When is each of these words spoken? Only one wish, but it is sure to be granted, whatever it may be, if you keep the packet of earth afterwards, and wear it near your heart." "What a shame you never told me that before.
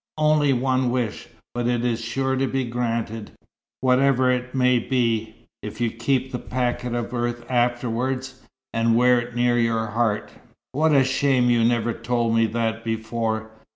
Only 0.17 0.51
one 0.51 0.89
wish, 0.89 1.27
but 1.53 1.67
it 1.67 1.85
is 1.85 2.01
sure 2.03 2.35
to 2.35 2.47
be 2.47 2.63
granted, 2.65 3.33
whatever 3.81 4.31
it 4.31 4.55
may 4.55 4.79
be, 4.79 5.35
if 5.61 5.79
you 5.79 5.91
keep 5.91 6.31
the 6.31 6.39
packet 6.39 6.95
of 6.95 7.13
earth 7.13 7.45
afterwards, 7.47 8.41
and 8.73 8.95
wear 8.95 9.19
it 9.21 9.35
near 9.35 9.59
your 9.59 9.85
heart." 9.85 10.31
"What 10.71 10.91
a 10.95 11.03
shame 11.03 11.51
you 11.51 11.63
never 11.63 11.93
told 11.93 12.35
me 12.35 12.47
that 12.47 12.83
before. 12.83 13.51